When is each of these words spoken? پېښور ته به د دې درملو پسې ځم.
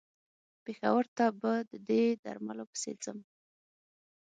پېښور 0.63 1.03
ته 1.17 1.25
به 1.39 1.53
د 1.69 1.71
دې 1.87 2.03
درملو 2.23 2.63
پسې 2.71 2.91
ځم. 3.03 3.19